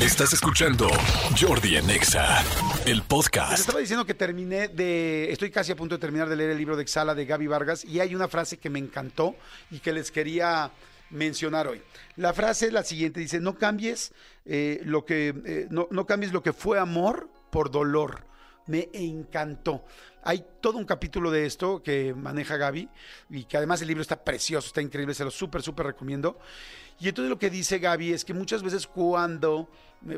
[0.00, 0.88] Estás escuchando
[1.38, 2.42] Jordi Anexa,
[2.86, 3.52] el Les podcast.
[3.52, 5.30] estaba diciendo que terminé de.
[5.30, 7.84] Estoy casi a punto de terminar de leer el libro de Exhala de Gaby Vargas
[7.84, 9.36] y hay una frase que me encantó
[9.70, 10.70] y que les quería
[11.10, 11.82] mencionar hoy.
[12.16, 14.12] La frase es la siguiente: dice, no cambies
[14.46, 15.34] eh, lo que.
[15.44, 18.24] eh, no, no cambies lo que fue amor por dolor.
[18.68, 19.84] Me encantó.
[20.22, 22.88] Hay todo un capítulo de esto que maneja Gaby
[23.30, 26.38] y que además el libro está precioso, está increíble, se lo súper, súper recomiendo.
[27.00, 29.70] Y entonces lo que dice Gaby es que muchas veces cuando,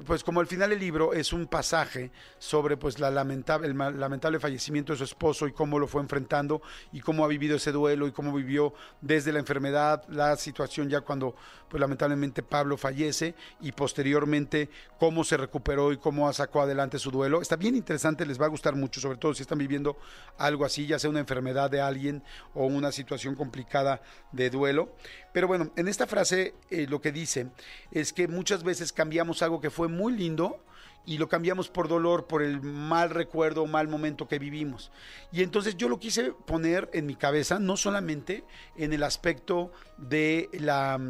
[0.07, 4.39] pues como al final del libro es un pasaje sobre pues la lamentable, el lamentable
[4.39, 8.07] fallecimiento de su esposo y cómo lo fue enfrentando y cómo ha vivido ese duelo
[8.07, 11.35] y cómo vivió desde la enfermedad, la situación ya cuando
[11.68, 14.68] pues lamentablemente Pablo fallece y posteriormente
[14.99, 17.40] cómo se recuperó y cómo sacó adelante su duelo.
[17.40, 19.96] Está bien interesante, les va a gustar mucho, sobre todo si están viviendo
[20.37, 22.23] algo así, ya sea una enfermedad de alguien
[22.54, 24.95] o una situación complicada de duelo.
[25.32, 27.49] Pero bueno, en esta frase eh, lo que dice
[27.90, 30.62] es que muchas veces cambiamos algo que fue muy lindo
[31.04, 34.92] y lo cambiamos por dolor, por el mal recuerdo mal momento que vivimos.
[35.33, 38.45] Y entonces yo lo quise poner en mi cabeza, no solamente
[38.77, 41.00] en el aspecto de la,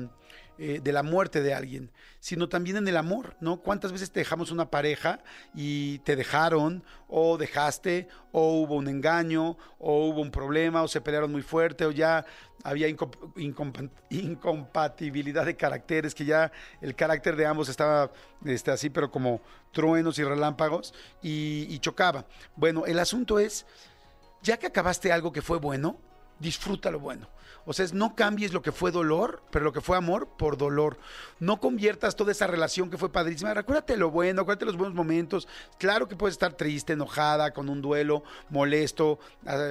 [0.65, 3.61] eh, de la muerte de alguien, sino también en el amor, ¿no?
[3.61, 5.19] ¿Cuántas veces te dejamos una pareja
[5.57, 11.01] y te dejaron, o dejaste, o hubo un engaño, o hubo un problema, o se
[11.01, 12.25] pelearon muy fuerte, o ya
[12.63, 18.13] había incom- incompa- incompatibilidad de caracteres, que ya el carácter de ambos estaba
[18.45, 19.41] este, así, pero como
[19.73, 22.25] truenos y relámpagos, y chocaba.
[22.55, 23.67] Bueno, el asunto es,
[24.45, 25.99] ya que acabaste algo que fue bueno,
[26.39, 27.29] disfruta lo bueno.
[27.65, 30.57] O sea, es no cambies lo que fue dolor, pero lo que fue amor por
[30.57, 30.99] dolor.
[31.39, 33.55] No conviertas toda esa relación que fue padrísima.
[33.55, 35.47] Recuérdate lo bueno, acuérdate los buenos momentos.
[35.79, 39.21] Claro que puedes estar triste, enojada, con un duelo, molesto,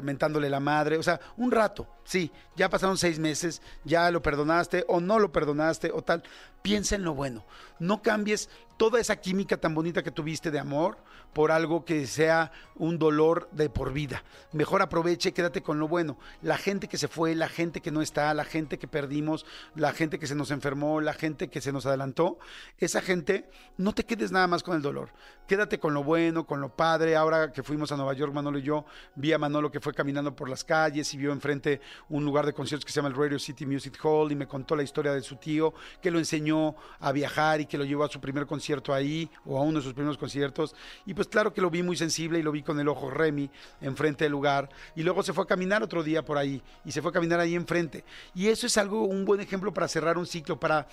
[0.04, 0.98] mentándole la madre.
[0.98, 2.32] O sea, un rato, sí.
[2.56, 6.24] Ya pasaron seis meses, ya lo perdonaste o no lo perdonaste o tal.
[6.62, 7.46] Piensa en lo bueno.
[7.80, 10.98] No cambies toda esa química tan bonita que tuviste de amor
[11.34, 14.24] por algo que sea un dolor de por vida.
[14.52, 16.18] Mejor aproveche quédate con lo bueno.
[16.42, 19.94] La gente que se fue, la gente que no está, la gente que perdimos, la
[19.94, 22.40] gente que se nos enfermó, la gente que se nos adelantó,
[22.78, 25.10] esa gente, no te quedes nada más con el dolor.
[25.48, 27.16] Quédate con lo bueno, con lo padre.
[27.16, 28.86] Ahora que fuimos a Nueva York, Manolo y yo,
[29.16, 32.54] vi a Manolo que fue caminando por las calles y vio enfrente un lugar de
[32.54, 35.22] conciertos que se llama el Radio City Music Hall y me contó la historia de
[35.22, 36.51] su tío que lo enseñó
[37.00, 39.84] a viajar y que lo llevó a su primer concierto ahí o a uno de
[39.84, 40.76] sus primeros conciertos.
[41.06, 43.50] Y pues claro que lo vi muy sensible y lo vi con el ojo Remy
[43.82, 44.70] enfrente del lugar.
[44.96, 47.40] Y luego se fue a caminar otro día por ahí y se fue a caminar
[47.40, 48.04] ahí enfrente.
[48.36, 50.88] Y eso es algo, un buen ejemplo para cerrar un ciclo, para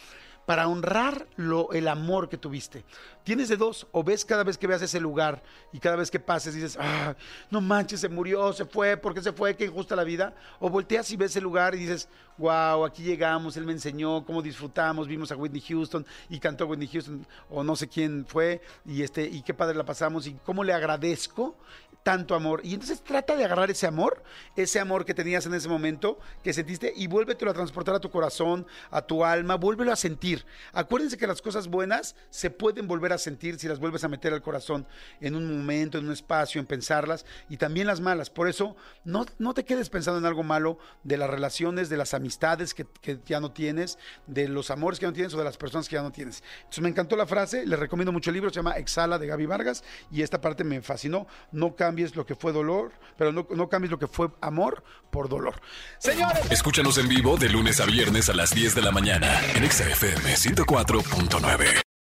[0.49, 2.83] para honrar lo, el amor que tuviste.
[3.23, 5.43] Tienes de dos, o ves cada vez que veas ese lugar
[5.75, 7.15] y cada vez que pases dices, ah,
[7.51, 9.55] no manches, se murió, se fue, ¿por qué se fue?
[9.57, 10.35] Qué injusta la vida.
[10.59, 14.41] O volteas y ves el lugar y dices, wow, aquí llegamos, él me enseñó cómo
[14.41, 19.03] disfrutamos, vimos a Whitney Houston y cantó Whitney Houston, o no sé quién fue, y,
[19.03, 21.57] este, y qué padre la pasamos y cómo le agradezco
[22.03, 22.61] tanto amor.
[22.65, 24.23] Y entonces trata de agarrar ese amor,
[24.57, 28.11] ese amor que tenías en ese momento, que sentiste, y vuélvetelo a transportar a tu
[28.11, 30.45] corazón, a tu alma, vuélvelo a sentir.
[30.73, 34.33] Acuérdense que las cosas buenas se pueden volver a sentir si las vuelves a meter
[34.33, 34.87] al corazón
[35.21, 38.31] en un momento, en un espacio, en pensarlas, y también las malas.
[38.31, 42.15] Por eso, no, no te quedes pensando en algo malo de las relaciones, de las
[42.15, 45.45] amistades que, que ya no tienes, de los amores que ya no tienes o de
[45.45, 46.43] las personas que ya no tienes.
[46.59, 49.47] Entonces me encantó la frase, les recomiendo mucho el libro, se llama Exhala de Gaby
[49.47, 51.27] Vargas, y esta parte me fascinó.
[51.53, 55.31] No cambies lo que fue dolor, pero no, no cambies lo que fue amor por
[55.31, 55.55] dolor.
[55.99, 59.65] Señores, Escúchanos en vivo de lunes a viernes a las 10 de la mañana en
[59.65, 61.88] Exa FM 104.9.